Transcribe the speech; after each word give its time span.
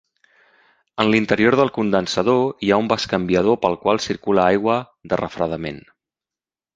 En 1.03 1.09
l'interior 1.15 1.57
del 1.59 1.69
condensador 1.75 2.41
hi 2.67 2.71
ha 2.71 2.79
un 2.83 2.89
bescanviador 2.93 3.59
pel 3.67 3.77
qual 3.83 4.01
circula 4.09 4.47
aigua 4.53 4.79
de 5.13 5.21
refredament. 5.23 5.79